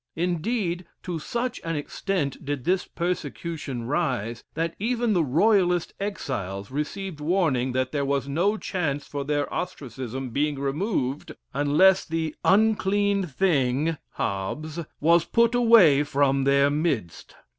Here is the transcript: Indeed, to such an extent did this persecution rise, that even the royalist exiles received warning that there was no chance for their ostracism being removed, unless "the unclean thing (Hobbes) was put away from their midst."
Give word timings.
Indeed, 0.15 0.87
to 1.03 1.19
such 1.19 1.61
an 1.63 1.75
extent 1.75 2.43
did 2.43 2.63
this 2.63 2.87
persecution 2.87 3.83
rise, 3.85 4.43
that 4.55 4.73
even 4.79 5.13
the 5.13 5.23
royalist 5.23 5.93
exiles 5.99 6.71
received 6.71 7.19
warning 7.19 7.73
that 7.73 7.91
there 7.91 8.03
was 8.03 8.27
no 8.27 8.57
chance 8.57 9.05
for 9.07 9.23
their 9.23 9.45
ostracism 9.53 10.31
being 10.31 10.57
removed, 10.57 11.33
unless 11.53 12.03
"the 12.03 12.33
unclean 12.43 13.27
thing 13.27 13.95
(Hobbes) 14.13 14.79
was 14.99 15.23
put 15.23 15.53
away 15.53 16.01
from 16.01 16.45
their 16.45 16.71
midst." 16.71 17.35